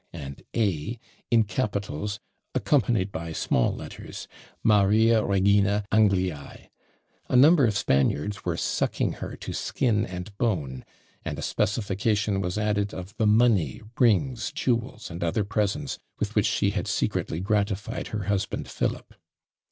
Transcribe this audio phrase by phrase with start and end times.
[0.13, 0.97] and A.
[1.29, 2.19] in capitals,
[2.55, 4.27] accompanied by small letters;
[4.63, 6.69] Maria Regina Angliæ!
[7.29, 10.83] a number of Spaniards were sucking her to skin and bone,
[11.23, 16.47] and a specification was added of the money, rings, jewels, and other presents with which
[16.47, 19.13] she had secretly gratified her husband Philip."